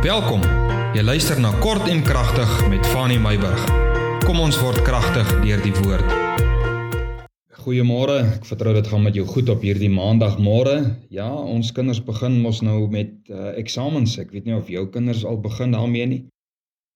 Welkom. 0.00 0.40
Jy 0.96 1.02
luister 1.04 1.36
na 1.44 1.50
Kort 1.60 1.84
en 1.92 1.98
Kragtig 2.00 2.48
met 2.72 2.86
Fanny 2.88 3.18
Meyburg. 3.20 3.60
Kom 4.24 4.38
ons 4.40 4.56
word 4.56 4.78
kragtig 4.86 5.28
deur 5.42 5.60
die 5.60 5.74
woord. 5.76 6.14
Goeiemôre. 7.60 8.14
Ek 8.38 8.46
vertrou 8.48 8.72
dit 8.72 8.86
gaan 8.88 9.04
met 9.04 9.18
jou 9.18 9.26
goed 9.28 9.52
op 9.52 9.60
hierdie 9.60 9.90
maandagmôre. 9.92 10.78
Ja, 11.12 11.26
ons 11.28 11.74
kinders 11.76 12.00
begin 12.06 12.38
mos 12.40 12.62
nou 12.64 12.86
met 12.88 13.12
uh, 13.28 13.50
eksamens. 13.60 14.14
Ek 14.22 14.32
weet 14.32 14.48
nie 14.48 14.56
of 14.56 14.70
jou 14.72 14.86
kinders 14.88 15.20
al 15.28 15.36
begin 15.44 15.76
daarmee 15.76 16.08
nie. 16.08 16.22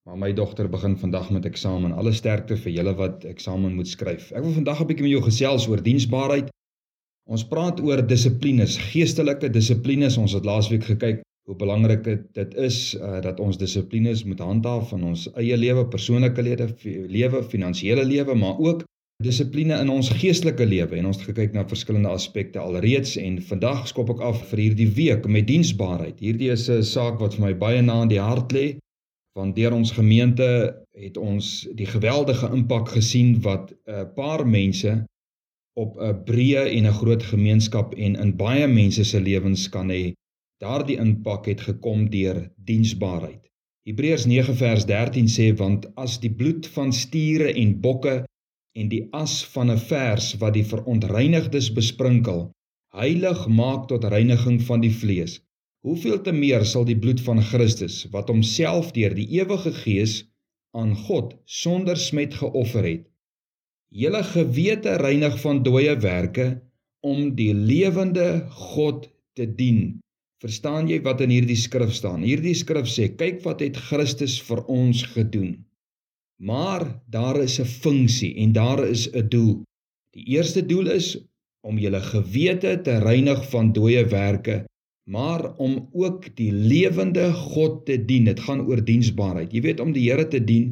Maar 0.09 0.17
my 0.23 0.31
dogter 0.33 0.65
begin 0.73 0.97
vandag 0.97 1.29
met 1.35 1.45
eksamen. 1.45 1.93
Alle 1.93 2.15
sterkte 2.17 2.57
vir 2.57 2.73
julle 2.79 2.95
wat 2.97 3.29
eksamen 3.29 3.77
moet 3.77 3.93
skryf. 3.93 4.31
Ek 4.33 4.41
wil 4.41 4.57
vandag 4.57 4.81
'n 4.81 4.89
bietjie 4.89 5.05
met 5.05 5.13
jou 5.13 5.21
gesels 5.29 5.69
oor 5.69 5.85
diensbaarheid. 5.91 6.49
Ons 7.29 7.45
praat 7.45 7.77
oor 7.85 8.01
dissiplines, 8.01 8.81
geestelike 8.89 9.53
dissiplines. 9.53 10.17
Ons 10.17 10.33
het 10.33 10.45
laasweek 10.45 10.89
gekyk 10.89 11.21
hoe 11.45 11.55
belangrik 11.55 12.03
dit 12.33 12.55
is 12.57 12.95
uh, 12.97 13.21
dat 13.21 13.39
ons 13.39 13.57
dissiplines 13.57 14.23
moet 14.25 14.41
handhaaf 14.41 14.91
in 14.97 15.03
ons 15.11 15.27
eie 15.37 15.57
lewe, 15.57 15.85
persoonlike 15.87 16.41
lewe, 16.41 17.43
finansiële 17.43 18.05
lewe, 18.05 18.35
maar 18.35 18.57
ook 18.57 18.83
dissipline 19.23 19.77
in 19.79 19.89
ons 19.89 20.09
geestelike 20.09 20.65
lewe 20.65 20.97
en 20.97 21.05
ons 21.11 21.19
het 21.21 21.29
gekyk 21.29 21.53
na 21.55 21.63
verskillende 21.69 22.11
aspekte 22.11 22.59
alreeds 22.59 23.15
en 23.21 23.37
vandag 23.51 23.85
skop 23.87 24.09
ek 24.15 24.23
af 24.27 24.41
vir 24.49 24.63
hierdie 24.65 24.89
week 24.97 25.29
met 25.31 25.47
diensbaarheid. 25.47 26.19
Hierdie 26.19 26.49
is 26.51 26.67
'n 26.69 26.83
saak 26.83 27.21
wat 27.21 27.37
vir 27.37 27.45
my 27.45 27.53
baie 27.53 27.81
na 27.81 28.01
in 28.01 28.11
die 28.11 28.19
hart 28.19 28.51
lê 28.51 28.67
want 29.35 29.55
deur 29.55 29.73
ons 29.75 29.91
gemeente 29.91 30.47
het 30.95 31.17
ons 31.17 31.67
die 31.75 31.87
geweldige 31.87 32.47
impak 32.55 32.89
gesien 32.89 33.41
wat 33.43 33.73
'n 33.87 34.07
paar 34.15 34.47
mense 34.47 35.05
op 35.75 35.97
'n 35.99 36.23
breë 36.25 36.63
en 36.77 36.85
'n 36.87 36.99
groot 36.99 37.23
gemeenskap 37.23 37.93
en 37.95 38.15
in 38.15 38.35
baie 38.35 38.67
mense 38.67 39.03
se 39.03 39.19
lewens 39.19 39.69
kan 39.69 39.89
hê 39.89 40.13
Daardie 40.63 40.95
impak 41.03 41.49
het 41.51 41.61
gekom 41.67 42.05
deur 42.09 42.37
diensbaarheid. 42.67 43.41
Hebreërs 43.85 44.23
9 44.25 44.53
vers 44.55 44.85
13 44.87 45.25
sê 45.27 45.47
want 45.59 45.87
as 46.03 46.13
die 46.23 46.31
bloed 46.31 46.67
van 46.75 46.93
stiere 46.95 47.49
en 47.63 47.73
bokke 47.83 48.13
en 48.79 48.87
die 48.93 49.01
as 49.19 49.33
van 49.55 49.71
'n 49.73 49.81
vers 49.89 50.29
wat 50.43 50.55
die 50.57 50.63
verontreinigdes 50.69 51.67
besprinkel 51.79 52.39
heilig 52.95 53.41
maak 53.47 53.89
tot 53.91 54.07
reiniging 54.13 54.61
van 54.69 54.79
die 54.85 54.93
vlees, 55.01 55.33
hoeveel 55.83 56.21
te 56.21 56.31
meer 56.31 56.63
sal 56.65 56.87
die 56.87 56.97
bloed 57.03 57.21
van 57.27 57.43
Christus 57.51 57.97
wat 58.15 58.31
homself 58.31 58.93
deur 58.95 59.13
die 59.19 59.27
ewige 59.39 59.73
Gees 59.81 60.15
aan 60.71 60.95
God 60.95 61.35
sonder 61.45 61.97
smet 61.97 62.39
geoffer 62.39 62.87
het, 62.87 63.03
julle 63.91 64.23
gewete 64.31 64.95
reinig 65.03 65.35
van 65.43 65.63
dooie 65.67 65.99
werke 65.99 66.47
om 67.03 67.35
die 67.35 67.53
lewende 67.53 68.47
God 68.71 69.11
te 69.35 69.51
dien 69.59 69.99
Verstaan 70.43 70.89
jy 70.91 70.99
wat 71.05 71.21
in 71.23 71.31
hierdie 71.31 71.55
skrif 71.55 71.93
staan? 71.95 72.23
Hierdie 72.27 72.55
skrif 72.57 72.89
sê, 72.91 73.07
kyk 73.15 73.39
wat 73.45 73.61
het 73.63 73.77
Christus 73.87 74.35
vir 74.43 74.65
ons 74.71 75.03
gedoen. 75.13 75.53
Maar 76.43 76.83
daar 77.07 77.39
is 77.39 77.59
'n 77.59 77.65
funksie 77.65 78.35
en 78.43 78.51
daar 78.51 78.83
is 78.87 79.07
'n 79.13 79.29
doel. 79.29 79.63
Die 80.11 80.25
eerste 80.35 80.65
doel 80.65 80.87
is 80.91 81.17
om 81.63 81.79
julle 81.79 82.01
gewete 82.01 82.81
te 82.81 82.99
reinig 82.99 83.49
van 83.49 83.71
dooie 83.73 84.05
werke, 84.05 84.65
maar 85.09 85.57
om 85.57 85.89
ook 85.93 86.35
die 86.35 86.51
lewende 86.51 87.33
God 87.33 87.85
te 87.85 88.05
dien. 88.05 88.25
Dit 88.25 88.39
gaan 88.39 88.61
oor 88.61 88.85
diensbaarheid. 88.85 89.53
Jy 89.53 89.61
weet 89.61 89.79
om 89.79 89.91
die 89.91 90.09
Here 90.09 90.27
te 90.27 90.43
dien 90.43 90.71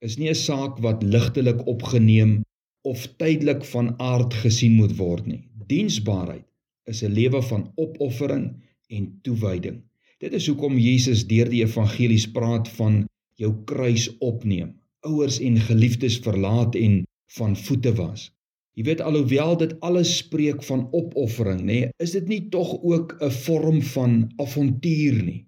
is 0.00 0.18
nie 0.18 0.28
'n 0.28 0.34
saak 0.34 0.78
wat 0.78 1.02
ligtelik 1.02 1.66
opgeneem 1.66 2.42
of 2.82 3.06
tydelik 3.16 3.64
van 3.64 3.94
aard 4.00 4.34
gesien 4.34 4.72
moet 4.72 4.96
word 4.96 5.26
nie. 5.26 5.42
Diensbaarheid 5.66 6.44
is 6.84 7.02
'n 7.02 7.12
lewe 7.12 7.42
van 7.42 7.72
opoffering 7.74 8.54
en 8.88 9.10
toewyding. 9.22 9.82
Dit 10.22 10.32
is 10.32 10.46
hoekom 10.48 10.78
Jesus 10.80 11.26
deur 11.28 11.48
die 11.52 11.62
evangelies 11.64 12.26
praat 12.32 12.68
van 12.78 13.04
jou 13.40 13.52
kruis 13.68 14.08
opneem, 14.24 14.72
ouers 15.04 15.40
en 15.44 15.58
geliefdes 15.60 16.18
verlaat 16.24 16.76
en 16.80 17.02
van 17.36 17.56
voete 17.66 17.92
was. 17.98 18.30
Jy 18.76 18.84
weet 18.88 19.00
alhoewel 19.00 19.56
dit 19.60 19.72
alles 19.84 20.10
spreek 20.20 20.62
van 20.68 20.86
opoffering, 20.92 21.62
nê, 21.64 21.80
nee, 21.80 21.92
is 22.02 22.12
dit 22.12 22.28
nie 22.28 22.42
tog 22.52 22.74
ook 22.82 23.16
'n 23.20 23.30
vorm 23.30 23.82
van 23.94 24.16
avontuur 24.36 25.22
nie. 25.24 25.46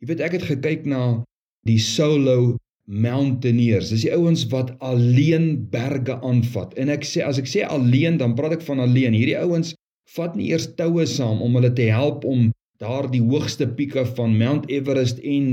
Jy 0.00 0.06
weet 0.08 0.20
ek 0.20 0.32
het 0.32 0.46
gekyk 0.48 0.86
na 0.86 1.24
die 1.68 1.78
solo 1.78 2.56
mountaineers. 2.86 3.90
Dis 3.90 4.06
die 4.06 4.14
ouens 4.14 4.46
wat 4.50 4.72
alleen 4.80 5.68
berge 5.70 6.16
aanvat. 6.20 6.74
En 6.74 6.88
ek 6.88 7.04
sê 7.06 7.22
as 7.22 7.38
ek 7.38 7.46
sê 7.46 7.62
alleen, 7.64 8.18
dan 8.18 8.34
praat 8.34 8.58
ek 8.58 8.66
van 8.66 8.82
alleen. 8.82 9.14
Hierdie 9.14 9.38
ouens 9.38 9.74
vat 10.16 10.34
nie 10.36 10.50
eers 10.50 10.66
toue 10.74 11.06
saam 11.06 11.42
om 11.42 11.54
hulle 11.54 11.72
te 11.72 11.88
help 11.92 12.24
om 12.24 12.50
daar 12.82 13.06
die 13.10 13.22
hoogste 13.22 13.68
pieke 13.68 14.04
van 14.16 14.36
Mount 14.36 14.68
Everest 14.70 15.18
en 15.22 15.46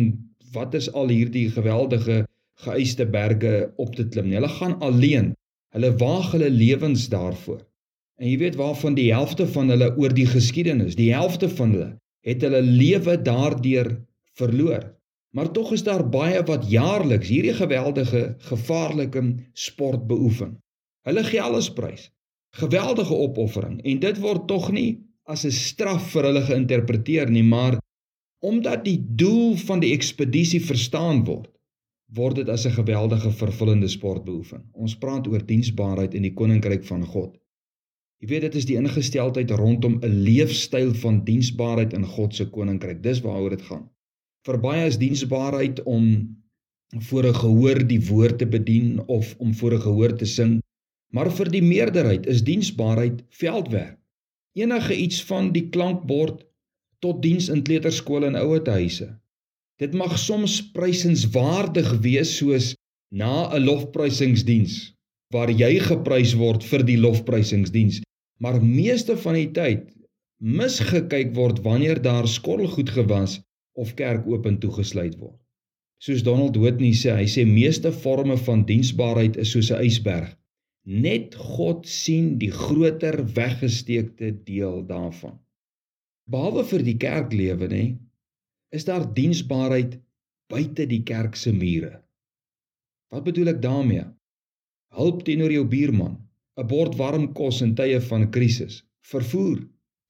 wat 0.53 0.73
is 0.73 0.89
al 0.97 1.11
hierdie 1.13 1.49
geweldige 1.53 2.23
geëiste 2.65 3.05
berge 3.05 3.71
op 3.77 3.95
te 3.95 4.07
klim. 4.07 4.31
Hulle 4.33 4.49
gaan 4.49 4.79
alleen. 4.83 5.33
Hulle 5.75 5.91
waag 6.01 6.31
hulle 6.33 6.49
lewens 6.49 7.07
daarvoor. 7.13 7.61
En 8.19 8.27
jy 8.27 8.37
weet 8.41 8.57
waarvan 8.59 8.97
die 8.97 9.11
helfte 9.13 9.45
van 9.47 9.69
hulle 9.69 9.91
oor 9.97 10.13
die 10.13 10.27
geskiedenis, 10.27 10.97
die 10.97 11.13
helfte 11.13 11.49
van 11.49 11.75
hulle 11.75 11.91
het 12.27 12.41
hulle 12.43 12.61
lewe 12.61 13.15
daardeur 13.23 13.93
verloor. 14.35 14.89
Maar 15.31 15.51
tog 15.55 15.71
is 15.77 15.85
daar 15.85 16.03
baie 16.09 16.41
wat 16.43 16.65
jaarliks 16.67 17.29
hierdie 17.29 17.53
geweldige 17.55 18.33
gevaarlike 18.49 19.21
sport 19.53 20.07
beoefen. 20.09 20.57
Hulle 21.07 21.23
gee 21.23 21.41
alles 21.41 21.69
prys. 21.73 22.09
Geweldige 22.57 23.13
opoffering 23.13 23.77
en 23.85 24.01
dit 24.01 24.19
word 24.19 24.47
tog 24.49 24.71
nie 24.73 24.89
as 25.29 25.45
'n 25.45 25.53
straf 25.53 26.09
vir 26.13 26.25
hulle 26.29 26.41
geïnterpreteer 26.41 27.29
nie, 27.29 27.45
maar 27.45 27.77
omdat 28.41 28.83
die 28.85 28.97
doel 29.21 29.57
van 29.67 29.81
die 29.83 29.91
ekspedisie 29.93 30.61
verstaan 30.65 31.21
word, 31.27 31.51
word 32.19 32.39
dit 32.41 32.49
as 32.49 32.65
'n 32.65 32.77
geweldige 32.77 33.31
vervullende 33.41 33.87
sport 33.87 34.23
beoefen. 34.25 34.63
Ons 34.73 34.97
praat 34.97 35.27
oor 35.27 35.45
diensbaarheid 35.45 36.13
in 36.13 36.25
die 36.25 36.33
koninkryk 36.33 36.83
van 36.83 37.05
God. 37.05 37.37
Jy 38.21 38.27
weet 38.27 38.41
dit 38.41 38.55
is 38.55 38.65
die 38.65 38.79
ingesteldheid 38.81 39.51
rondom 39.51 39.99
'n 40.01 40.23
leefstyl 40.29 40.93
van 41.03 41.23
diensbaarheid 41.23 41.93
in 41.93 42.05
God 42.05 42.35
se 42.35 42.49
koninkryk. 42.49 43.03
Dis 43.03 43.21
waaroor 43.21 43.49
dit 43.49 43.61
gaan. 43.61 43.89
Vir 44.47 44.57
baie 44.57 44.87
is 44.87 44.97
diensbaarheid 44.97 45.83
om 45.83 46.05
voor 47.09 47.25
'n 47.27 47.39
gehoor 47.43 47.87
die 47.87 48.01
woord 48.07 48.37
te 48.37 48.47
bedien 48.47 49.07
of 49.07 49.35
om 49.37 49.53
voor 49.53 49.73
'n 49.73 49.81
gehoor 49.81 50.17
te 50.17 50.25
sing, 50.25 50.59
maar 51.13 51.31
vir 51.31 51.49
die 51.51 51.63
meerderheid 51.63 52.25
is 52.25 52.43
diensbaarheid 52.43 53.23
veldwerk 53.29 53.98
enige 54.61 54.95
iets 54.95 55.23
van 55.31 55.51
die 55.55 55.67
klankbord 55.73 56.45
tot 57.03 57.21
diens 57.23 57.49
in 57.49 57.63
kleuterskole 57.63 58.27
en 58.29 58.37
ouerhuise. 58.39 59.09
Dit 59.79 59.95
mag 59.95 60.17
soms 60.19 60.59
prysenswaardig 60.75 61.91
wees 62.03 62.35
soos 62.37 62.73
na 63.11 63.49
'n 63.55 63.63
lofprysingsdiens 63.63 64.93
waar 65.33 65.51
jy 65.51 65.79
geprys 65.79 66.33
word 66.33 66.63
vir 66.63 66.83
die 66.83 66.97
lofprysingsdiens, 66.97 68.01
maar 68.41 68.63
meeste 68.63 69.17
van 69.17 69.37
die 69.37 69.51
tyd 69.53 69.85
misgekyk 70.39 71.35
word 71.35 71.59
wanneer 71.61 72.01
daar 72.01 72.27
skorrelgoed 72.27 72.89
gewas 72.89 73.39
of 73.75 73.93
kerk 73.93 74.27
oop 74.27 74.45
en 74.45 74.59
toegesluit 74.59 75.15
word. 75.19 75.37
Soos 75.99 76.23
Donald 76.23 76.55
Whitney 76.55 76.93
sê, 76.95 77.11
hy 77.11 77.27
sê 77.27 77.43
meeste 77.45 77.91
forme 77.91 78.37
van 78.47 78.63
diensbaarheid 78.65 79.35
is 79.37 79.51
soos 79.51 79.71
'n 79.71 79.83
ysberg. 79.83 80.38
Net 80.89 81.35
God 81.37 81.83
sien 81.85 82.39
die 82.41 82.49
groter 82.49 83.19
weggesteekte 83.35 84.31
deel 84.41 84.79
daarvan. 84.89 85.35
Behalwe 86.25 86.63
vir 86.65 86.83
die 86.87 86.95
kerklewe 86.97 87.67
nê, 87.69 87.83
is 88.73 88.87
daar 88.87 89.05
diensbaarheid 89.13 89.99
buite 90.49 90.87
die 90.89 91.03
kerk 91.05 91.37
se 91.37 91.53
mure. 91.53 91.99
Wat 93.13 93.21
bedoel 93.27 93.51
ek 93.53 93.59
daarmee? 93.61 94.07
Hulp 94.97 95.21
teenoor 95.27 95.53
jou 95.53 95.67
buurman, 95.69 96.15
'n 96.57 96.67
bord 96.71 96.97
warm 96.97 97.27
kos 97.37 97.61
in 97.61 97.75
tye 97.77 97.99
van 98.09 98.25
krisis, 98.31 98.81
vervoer 99.05 99.61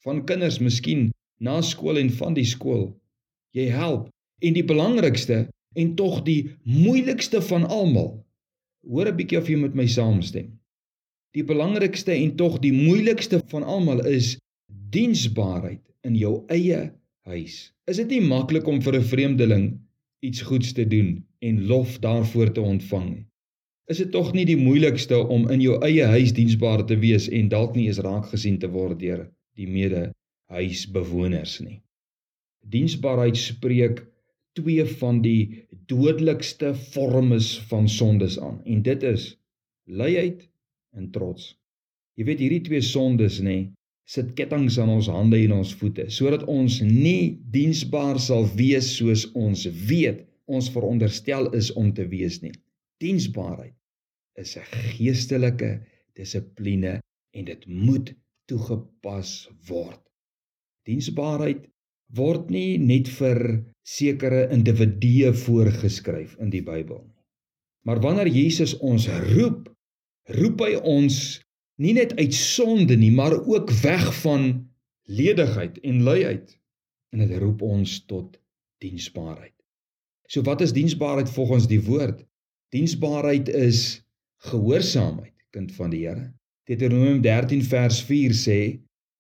van 0.07 0.23
kinders 0.23 0.61
miskien 0.63 1.11
na 1.39 1.59
skool 1.61 1.99
en 1.99 2.09
van 2.21 2.33
die 2.33 2.47
skool. 2.47 2.95
Jy 3.51 3.67
help 3.67 4.07
en 4.39 4.53
die 4.53 4.63
belangrikste 4.63 5.49
en 5.75 5.95
tog 5.95 6.23
die 6.23 6.55
moeilikste 6.63 7.41
van 7.51 7.67
almal. 7.67 8.23
Hoor 8.87 9.11
'n 9.11 9.17
bietjie 9.19 9.37
of 9.37 9.49
jy 9.49 9.57
met 9.57 9.75
my 9.75 9.87
saamstem. 9.87 10.58
Die 11.37 11.43
belangrikste 11.45 12.15
en 12.15 12.35
tog 12.35 12.57
die 12.63 12.73
moeilikste 12.73 13.37
van 13.51 13.63
almal 13.63 14.01
is 14.09 14.37
diensbaarheid 14.93 15.83
in 16.07 16.15
jou 16.17 16.39
eie 16.49 16.87
huis. 17.29 17.57
Is 17.85 17.99
dit 18.01 18.15
nie 18.15 18.23
maklik 18.25 18.67
om 18.67 18.81
vir 18.81 18.97
'n 18.97 19.09
vreemdeling 19.11 19.65
iets 20.25 20.41
goeds 20.41 20.73
te 20.73 20.87
doen 20.87 21.25
en 21.39 21.65
lof 21.67 21.99
daarvoor 21.99 22.53
te 22.53 22.61
ontvang 22.61 23.09
nie? 23.09 23.25
Is 23.89 23.97
dit 23.97 24.11
tog 24.11 24.33
nie 24.33 24.45
die 24.45 24.57
moeilikste 24.57 25.17
om 25.17 25.49
in 25.49 25.61
jou 25.61 25.77
eie 25.85 26.05
huis 26.05 26.33
diensbaar 26.33 26.85
te 26.85 26.97
wees 26.97 27.29
en 27.29 27.49
dalk 27.49 27.75
nie 27.75 27.87
eens 27.87 28.01
raak 28.05 28.25
gesien 28.33 28.57
te 28.57 28.67
word 28.67 28.99
deur 28.99 29.29
die 29.57 29.67
mede 29.67 30.11
huisbewoners 30.49 31.59
nie? 31.59 31.81
Diensbaarheid 32.65 33.37
spreek 33.37 34.05
twee 34.53 34.85
van 34.85 35.21
die 35.21 35.65
dodelikste 35.85 36.73
vormes 36.73 37.59
van 37.69 37.89
sondes 37.89 38.39
aan 38.39 38.61
en 38.65 38.81
dit 38.81 39.03
is 39.03 39.35
luiheid 39.85 40.49
en 40.97 41.09
trots. 41.11 41.53
Jy 42.17 42.25
weet 42.27 42.41
hierdie 42.43 42.63
twee 42.67 42.81
sondes 42.83 43.39
nê, 43.43 43.57
sit 44.09 44.33
kettinge 44.37 44.73
aan 44.81 44.91
ons 44.95 45.07
hande 45.13 45.37
en 45.45 45.59
ons 45.59 45.73
voete 45.81 46.07
sodat 46.09 46.45
ons 46.49 46.79
nie 46.81 47.37
diensbaar 47.53 48.17
sal 48.19 48.47
wees 48.57 48.89
soos 48.97 49.27
ons 49.37 49.67
weet 49.89 50.25
ons 50.49 50.69
veronderstel 50.73 51.51
is 51.57 51.69
om 51.77 51.91
te 51.93 52.07
wees 52.09 52.39
nie. 52.41 52.53
Diensbaarheid 53.03 53.75
is 54.41 54.57
'n 54.57 54.65
geestelike 54.97 55.71
dissipline 56.17 56.99
en 57.33 57.45
dit 57.45 57.67
moet 57.67 58.13
toegepas 58.49 59.49
word. 59.69 60.01
Diensbaarheid 60.89 61.69
word 62.17 62.49
nie 62.49 62.77
net 62.77 63.07
vir 63.07 63.63
sekere 63.85 64.47
individue 64.51 65.33
voorgeskryf 65.33 66.35
in 66.41 66.49
die 66.49 66.63
Bybel 66.65 67.03
nie. 67.03 67.15
Maar 67.85 68.01
wanneer 68.01 68.27
Jesus 68.27 68.77
ons 68.79 69.07
roep, 69.07 69.68
roep 70.37 70.61
hy 70.65 70.75
ons 70.77 71.39
nie 71.79 71.95
net 71.97 72.13
uit 72.19 72.35
sonde 72.35 72.97
nie, 72.99 73.11
maar 73.11 73.35
ook 73.39 73.71
weg 73.81 74.09
van 74.21 74.49
ledigheid 75.09 75.79
en 75.79 76.03
luiheid. 76.03 76.51
En 77.09 77.23
dit 77.23 77.37
roep 77.41 77.61
ons 77.65 77.95
tot 78.05 78.37
diensbaarheid. 78.83 79.55
So 80.29 80.45
wat 80.45 80.61
is 80.61 80.75
diensbaarheid 80.75 81.29
volgens 81.33 81.65
die 81.67 81.81
woord? 81.81 82.21
Diensbaarheid 82.75 83.49
is 83.49 84.03
gehoorsaamheid, 84.45 85.33
kind 85.55 85.71
van 85.73 85.89
die 85.89 86.03
Here. 86.05 86.27
Deuteronomium 86.69 87.23
13 87.25 87.63
vers 87.65 87.97
4 88.05 88.35
sê, 88.37 88.59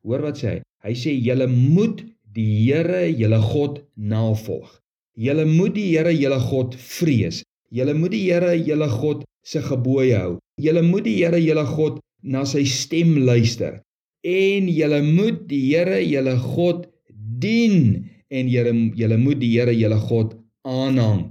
hoor 0.05 0.21
wat 0.27 0.37
sê 0.37 0.51
hy? 0.51 0.59
Hy 0.85 0.93
sê 0.95 1.15
julle 1.17 1.47
moet 1.49 2.03
die 2.35 2.69
Here, 2.69 3.07
julle 3.09 3.39
God 3.41 3.81
navolg. 3.97 4.69
Julle 5.17 5.47
moet 5.49 5.73
die 5.75 5.87
Here, 5.95 6.13
julle 6.13 6.37
God 6.45 6.77
vrees. 6.77 7.41
Julle 7.69 7.93
moet 7.93 8.13
die 8.15 8.25
Here, 8.27 8.53
julle 8.57 8.89
God 8.89 9.25
se 9.45 9.61
gebooie 9.61 10.17
hou. 10.17 10.37
Julle 10.61 10.83
moet 10.85 11.05
die 11.05 11.17
Here, 11.21 11.39
julle 11.41 11.65
God 11.69 11.99
na 12.23 12.43
sy 12.49 12.65
stem 12.67 13.15
luister. 13.27 13.79
En 14.25 14.67
julle 14.67 15.01
moet 15.05 15.45
die 15.49 15.61
Here, 15.69 15.99
julle 16.03 16.35
God 16.41 16.87
dien 17.13 18.09
en 18.29 18.49
julle 18.51 18.73
julle 18.97 19.17
moet 19.21 19.41
die 19.41 19.53
Here, 19.55 19.75
julle 19.75 19.99
God 20.09 20.35
aanhang. 20.67 21.29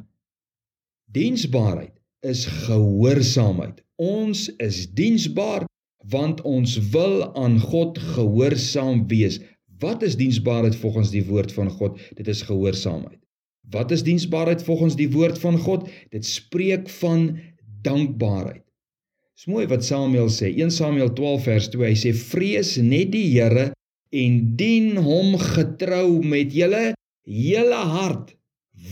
Diensbaarheid 1.14 1.94
is 2.26 2.46
gehoorsaamheid. 2.66 3.82
Ons 3.98 4.48
is 4.62 4.86
diensbaar 4.94 5.66
want 6.08 6.40
ons 6.46 6.78
wil 6.94 7.24
aan 7.36 7.58
God 7.60 7.98
gehoorsaam 8.14 9.06
wees. 9.10 9.40
Wat 9.82 10.02
is 10.02 10.16
diensbaarheid 10.16 10.76
volgens 10.76 11.10
die 11.10 11.24
woord 11.26 11.52
van 11.52 11.70
God? 11.70 11.98
Dit 12.16 12.28
is 12.28 12.42
gehoorsaamheid. 12.46 13.18
Wat 13.70 13.90
is 13.90 14.02
diensbaarheid 14.02 14.62
volgens 14.64 14.96
die 14.96 15.10
woord 15.12 15.38
van 15.38 15.58
God? 15.58 15.88
Dit 16.10 16.24
spreek 16.26 16.88
van 17.00 17.38
dankbaarheid. 17.84 18.64
Dis 19.36 19.46
mooi 19.46 19.66
wat 19.70 19.84
Samuel 19.84 20.30
sê. 20.32 20.50
1 20.50 20.72
Samuel 20.74 21.12
12 21.12 21.42
vers 21.44 21.68
2. 21.74 21.84
Hy 21.92 21.98
sê 21.98 22.14
vrees 22.16 22.76
net 22.82 23.12
die 23.12 23.26
Here 23.30 23.70
en 24.10 24.38
dien 24.58 24.96
hom 25.04 25.36
getrou 25.38 26.22
met 26.24 26.54
julle 26.56 26.94
hele 27.28 27.82
hart. 27.92 28.32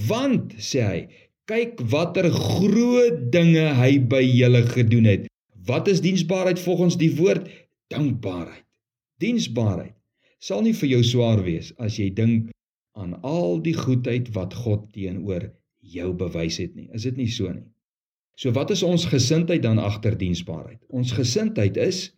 Want 0.07 0.53
sê 0.61 0.85
hy, 0.85 1.01
kyk 1.49 1.81
watter 1.91 2.29
groot 2.35 3.27
dinge 3.33 3.65
hy 3.81 3.97
by 3.99 4.23
julle 4.23 4.63
gedoen 4.69 5.09
het. 5.09 5.27
Wat 5.67 5.89
is 5.91 6.03
diensbaarheid 6.05 6.61
volgens 6.63 6.99
die 7.01 7.11
woord? 7.17 7.49
Dankbaarheid. 7.91 8.63
Diensbaarheid 9.23 9.95
sal 10.43 10.61
nie 10.63 10.75
vir 10.77 10.91
jou 10.99 11.03
swaar 11.07 11.41
wees 11.47 11.73
as 11.83 11.97
jy 11.99 12.11
dink 12.15 12.53
aan 12.97 13.17
al 13.23 13.61
die 13.63 13.77
goedheid 13.77 14.33
wat 14.35 14.55
God 14.55 14.89
teenoor 14.93 15.51
jou 15.81 16.13
bewys 16.17 16.59
het 16.63 16.75
nie. 16.75 16.89
Is 16.97 17.05
dit 17.07 17.17
nie 17.17 17.29
so 17.31 17.53
nie? 17.53 17.67
So 18.37 18.53
wat 18.57 18.73
is 18.75 18.83
ons 18.85 19.07
gesindheid 19.09 19.63
dan 19.65 19.81
agter 19.81 20.17
diensbaarheid? 20.19 20.81
Ons 20.93 21.15
gesindheid 21.17 21.77
is 21.81 22.11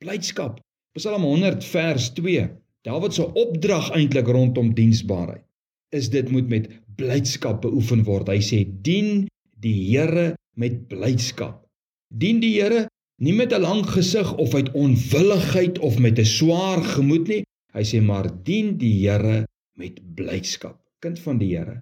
blydskap. 0.00 0.60
Psalm 0.96 1.24
100 1.28 1.64
vers 1.64 2.10
2. 2.16 2.46
Dawid 2.88 3.16
se 3.16 3.26
opdrag 3.38 3.90
eintlik 3.96 4.28
rondom 4.28 4.72
diensbaarheid 4.76 5.44
is 5.92 6.08
dit 6.08 6.30
moet 6.32 6.48
met 6.48 6.70
blydskap 6.96 7.60
beoefen 7.66 8.00
word. 8.08 8.30
Hy 8.32 8.40
sê 8.40 8.62
dien 8.64 9.26
die 9.60 9.76
Here 9.92 10.32
met 10.56 10.86
blydskap. 10.88 11.60
Dien 12.08 12.40
die 12.40 12.54
Here 12.56 12.86
nie 13.20 13.34
met 13.36 13.52
'n 13.52 13.60
lang 13.60 13.84
gesig 13.86 14.32
of 14.40 14.54
uit 14.54 14.72
onwilligheid 14.72 15.78
of 15.78 15.98
met 15.98 16.18
'n 16.18 16.24
swaar 16.24 16.80
gemoed 16.82 17.28
nie. 17.28 17.44
Hy 17.76 17.84
sê 17.84 18.00
maar 18.00 18.28
dien 18.44 18.78
die 18.78 19.04
Here 19.04 19.44
met 19.78 20.00
blydskap. 20.14 20.78
Kind 21.02 21.18
van 21.24 21.38
die 21.40 21.52
Here, 21.56 21.80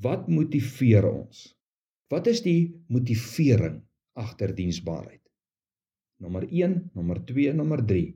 wat 0.00 0.28
motiveer 0.28 1.06
ons? 1.08 1.50
Wat 2.12 2.26
is 2.26 2.42
die 2.44 2.72
motivering 2.92 3.82
agter 4.18 4.54
diensbaarheid? 4.56 5.20
Nommer 6.22 6.46
1, 6.48 6.90
nommer 6.94 7.20
2, 7.26 7.52
nommer 7.56 7.82
3. 7.86 8.12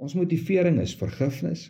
Ons 0.00 0.16
motivering 0.16 0.80
is 0.82 0.96
vergifnis. 0.96 1.68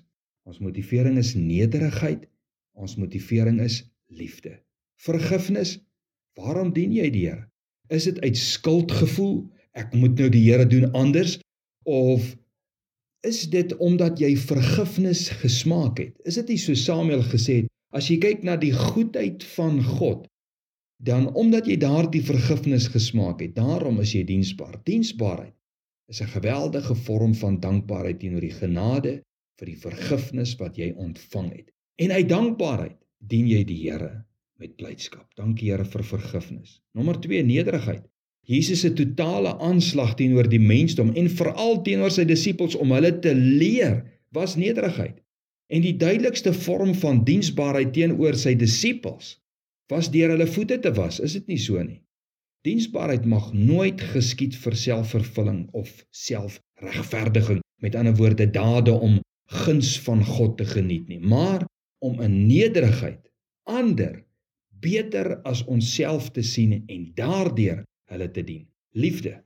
Ons 0.49 0.59
motivering 0.63 1.19
is 1.21 1.35
nederigheid. 1.39 2.27
Ons 2.75 2.97
motivering 2.99 3.61
is 3.63 3.83
liefde. 4.11 4.57
Vergifnis. 5.03 5.79
Waarom 6.39 6.73
dien 6.75 6.93
jy 6.95 7.09
die 7.13 7.27
Here? 7.29 7.47
Is 7.91 8.07
dit 8.07 8.21
uit 8.23 8.39
skuldgevoel? 8.39 9.43
Ek 9.79 9.95
moet 9.95 10.19
nou 10.19 10.31
die 10.33 10.45
Here 10.47 10.67
doen 10.67 10.91
anders 10.97 11.39
of 11.87 12.35
is 13.27 13.45
dit 13.53 13.77
omdat 13.77 14.21
jy 14.21 14.35
vergifnis 14.37 15.29
gesmaak 15.43 15.99
het? 16.01 16.17
Is 16.25 16.39
dit 16.41 16.55
nie 16.55 16.61
so 16.61 16.75
Samuel 16.75 17.23
gesê 17.29 17.63
het 17.63 17.71
as 17.91 18.09
jy 18.11 18.21
kyk 18.23 18.45
na 18.47 18.57
die 18.57 18.73
goedheid 18.75 19.43
van 19.57 19.81
God 19.83 20.27
dan 21.01 21.31
omdat 21.35 21.67
jy 21.67 21.79
daardie 21.81 22.23
vergifnis 22.23 22.91
gesmaak 22.93 23.41
het, 23.41 23.55
daarom 23.57 24.03
is 24.05 24.13
jy 24.13 24.21
diensbaar. 24.29 24.77
Diensbaarheid 24.85 25.55
is 26.13 26.21
'n 26.21 26.33
geweldige 26.37 26.95
vorm 26.95 27.35
van 27.35 27.61
dankbaarheid 27.61 28.21
teenoor 28.21 28.45
die 28.45 28.59
genade 28.63 29.23
vir 29.59 29.67
die 29.67 29.81
vergifnis 29.81 30.57
wat 30.61 30.77
jy 30.77 30.93
ontvang 30.97 31.51
het. 31.57 31.71
En 31.97 32.11
uit 32.11 32.29
dankbaarheid 32.29 32.99
dien 33.19 33.47
jy 33.49 33.65
die 33.65 33.81
Here 33.85 34.25
met 34.59 34.77
blydskap. 34.77 35.29
Dankie 35.37 35.71
Here 35.71 35.85
vir 35.85 36.05
vergifnis. 36.05 36.81
Nommer 36.93 37.21
2 37.21 37.43
nederigheid. 37.43 38.05
Jesus 38.51 38.81
se 38.83 38.91
totale 38.99 39.53
aanslag 39.63 40.17
teenoor 40.19 40.49
die 40.51 40.63
mensdom 40.63 41.13
en 41.15 41.29
veral 41.31 41.83
teenoor 41.87 42.11
sy 42.11 42.25
disippels 42.27 42.75
om 42.75 42.91
hulle 42.97 43.13
te 43.23 43.31
leer 43.35 44.01
was 44.35 44.57
nederigheid. 44.59 45.21
En 45.71 45.85
die 45.85 45.95
duidelikste 45.95 46.51
vorm 46.67 46.97
van 46.99 47.23
diensbaarheid 47.27 47.93
teenoor 47.95 48.39
sy 48.39 48.57
disippels 48.59 49.37
was 49.91 50.11
deur 50.11 50.35
hulle 50.35 50.49
voete 50.51 50.79
te 50.83 50.91
was, 50.95 51.19
is 51.23 51.37
dit 51.39 51.47
nie 51.51 51.59
so 51.63 51.79
nie? 51.83 52.01
Diensbaarheid 52.67 53.25
mag 53.27 53.53
nooit 53.55 54.03
geskied 54.13 54.55
vir 54.63 54.77
selfvervulling 54.77 55.63
of 55.79 55.91
selfregverdiging, 56.15 57.63
met 57.83 57.97
ander 57.99 58.15
woorde 58.19 58.47
dade 58.51 58.93
om 58.93 59.19
guns 59.65 59.95
van 60.05 60.23
God 60.27 60.59
te 60.59 60.67
geniet 60.69 61.09
nie, 61.09 61.19
maar 61.23 61.65
om 62.05 62.21
in 62.23 62.47
nederigheid 62.47 63.23
ander 63.71 64.21
beter 64.83 65.39
as 65.49 65.63
onsself 65.71 66.31
te 66.35 66.43
sien 66.47 66.77
en 66.81 67.07
daardeur 67.15 67.83
hulle 68.11 68.31
te 68.31 68.45
dien. 68.45 68.67
Liefde. 68.93 69.41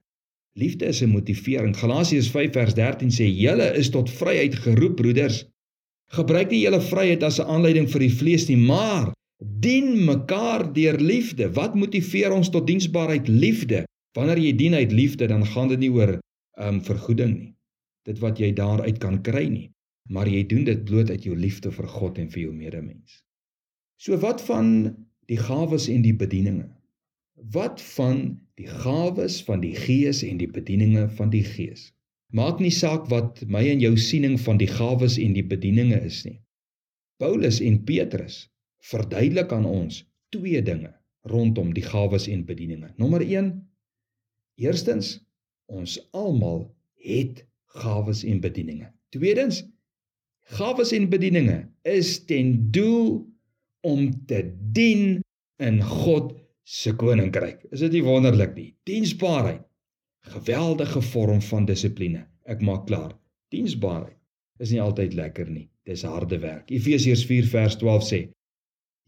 Liefde 0.54 0.86
is 0.86 1.02
'n 1.02 1.10
motivering. 1.10 1.76
Galasiërs 1.76 2.30
5 2.30 2.52
vers 2.52 2.74
13 2.74 3.10
sê: 3.10 3.26
"Julle 3.26 3.74
is 3.76 3.90
tot 3.90 4.10
vryheid 4.10 4.54
geroep, 4.54 4.96
broeders. 4.96 5.44
Gebruik 6.10 6.50
nie 6.50 6.60
julle 6.60 6.80
vryheid 6.80 7.22
as 7.22 7.40
'n 7.40 7.48
aanleiding 7.48 7.90
vir 7.90 8.00
die 8.00 8.14
vlees 8.20 8.48
nie, 8.48 8.56
maar 8.56 9.12
dien 9.60 10.04
mekaar 10.04 10.72
deur 10.72 11.00
liefde." 11.00 11.50
Wat 11.52 11.74
motiveer 11.74 12.32
ons 12.32 12.50
tot 12.50 12.66
diensbaarheid? 12.66 13.28
Liefde. 13.28 13.84
Wanneer 14.14 14.38
jy 14.38 14.56
dien 14.56 14.74
uit 14.74 14.92
liefde, 14.92 15.26
dan 15.26 15.46
gaan 15.46 15.68
dit 15.68 15.78
nie 15.78 15.90
oor 15.90 16.18
um, 16.58 16.80
vergoeding 16.80 17.38
nie. 17.38 17.54
Dit 18.04 18.18
wat 18.18 18.38
jy 18.38 18.52
daaruit 18.52 18.98
kan 18.98 19.22
kry 19.22 19.48
nie, 19.48 19.70
maar 20.10 20.28
jy 20.28 20.46
doen 20.46 20.64
dit 20.64 20.84
bloot 20.84 21.10
uit 21.10 21.24
jou 21.24 21.36
liefde 21.36 21.72
vir 21.72 21.88
God 21.88 22.18
en 22.18 22.30
vir 22.30 22.42
jou 22.42 22.52
medemens. 22.52 23.22
So 23.96 24.16
wat 24.16 24.42
van 24.42 24.96
die 25.26 25.38
gawes 25.40 25.88
en 25.88 26.02
die 26.02 26.14
bedieninge. 26.14 26.68
Wat 27.52 27.82
van 27.82 28.40
die 28.54 28.66
gawes 28.66 29.42
van 29.44 29.60
die 29.60 29.74
Gees 29.76 30.22
en 30.24 30.38
die 30.40 30.48
bedieninge 30.48 31.08
van 31.08 31.30
die 31.30 31.44
Gees? 31.44 31.90
Maak 32.32 32.60
nie 32.62 32.72
saak 32.72 33.10
wat 33.12 33.42
my 33.46 33.60
en 33.68 33.82
jou 33.82 33.92
siening 34.00 34.38
van 34.40 34.56
die 34.58 34.70
gawes 34.70 35.18
en 35.20 35.34
die 35.36 35.44
bedieninge 35.44 35.98
is 36.06 36.22
nie. 36.24 36.38
Paulus 37.20 37.60
en 37.60 37.82
Petrus 37.84 38.46
verduidelik 38.88 39.52
aan 39.52 39.66
ons 39.68 40.02
twee 40.32 40.62
dinge 40.64 40.94
rondom 41.28 41.74
die 41.76 41.84
gawes 41.84 42.28
en 42.28 42.46
bedieninge. 42.48 42.94
Nommer 42.96 43.20
1: 43.20 43.52
Eerstens, 44.60 45.18
ons 45.68 45.98
almal 46.12 46.66
het 47.04 47.44
gawes 47.76 48.24
en 48.24 48.40
bedieninge. 48.40 48.88
Tweedens, 49.12 49.62
gawes 50.56 50.92
en 50.96 51.10
bedieninge 51.12 51.60
is 51.82 52.16
ten 52.24 52.70
doel 52.72 53.24
om 53.84 54.08
te 54.26 54.42
dien 54.72 55.20
in 55.62 55.82
God 55.82 56.32
se 56.64 56.94
koninkryk. 56.96 57.66
Is 57.70 57.84
dit 57.84 57.92
nie 57.98 58.04
wonderlik 58.04 58.54
nie? 58.56 58.70
Diensbaarheid. 58.88 59.62
Geweldige 60.34 61.02
vorm 61.04 61.42
van 61.44 61.66
dissipline. 61.68 62.24
Ek 62.48 62.62
maak 62.64 62.86
klaar. 62.88 63.12
Diensbaarheid 63.52 64.16
is 64.64 64.72
nie 64.72 64.80
altyd 64.80 65.14
lekker 65.14 65.50
nie. 65.50 65.68
Dis 65.84 66.04
harde 66.08 66.38
werk. 66.40 66.70
Efesiërs 66.72 67.24
4 67.28 67.50
vers 67.52 67.76
12 67.80 68.06
sê: 68.08 68.20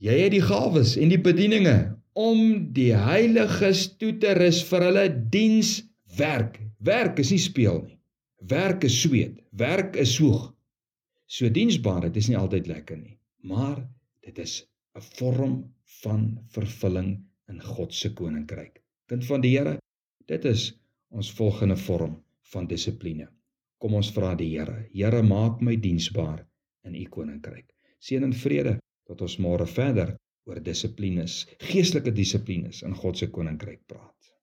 Jy 0.04 0.16
het 0.20 0.34
die 0.34 0.44
gawes 0.44 0.96
en 1.00 1.12
die 1.12 1.20
bedieninge 1.20 1.76
om 2.12 2.72
die 2.76 2.92
heiliges 2.96 3.86
toe 4.00 4.12
te 4.20 4.34
rus 4.36 4.60
vir 4.68 4.84
hulle 4.88 5.06
dienswerk. 5.32 6.60
Werk 6.84 7.20
is 7.24 7.32
nie 7.32 7.40
speel 7.40 7.80
nie. 7.86 7.96
Werk 8.48 8.84
is 8.84 8.96
sweet, 9.00 9.40
werk 9.56 9.96
is 9.96 10.12
soeg. 10.18 10.50
So 11.26 11.48
diensbaarheid 11.50 12.16
is 12.20 12.28
nie 12.30 12.36
altyd 12.38 12.68
lekker 12.70 12.98
nie, 13.00 13.16
maar 13.42 13.80
dit 14.22 14.38
is 14.38 14.66
'n 14.94 15.02
vorm 15.16 15.56
van 16.02 16.38
vervulling 16.52 17.16
in 17.52 17.60
God 17.62 17.94
se 17.94 18.12
koninkryk. 18.14 18.80
Kind 19.10 19.26
van 19.28 19.42
die 19.44 19.54
Here, 19.56 19.76
dit 20.26 20.44
is 20.44 20.72
ons 21.14 21.30
volgende 21.38 21.76
vorm 21.76 22.16
van 22.52 22.66
dissipline. 22.66 23.28
Kom 23.78 23.94
ons 23.94 24.10
vra 24.14 24.34
die 24.34 24.50
Here. 24.54 24.86
Here, 24.92 25.22
maak 25.22 25.62
my 25.62 25.76
diensbaar 25.76 26.42
in 26.86 26.94
u 26.94 27.04
koninkryk. 27.10 27.68
Seën 28.02 28.24
en 28.24 28.34
vrede 28.34 28.76
tot 29.06 29.22
ons 29.22 29.38
môre 29.42 29.66
verder 29.70 30.16
oor 30.46 30.60
dissiplines, 30.62 31.44
geestelike 31.70 32.12
dissiplines 32.14 32.82
in 32.86 32.94
God 32.94 33.18
se 33.18 33.30
koninkryk 33.30 33.82
praat. 33.90 34.35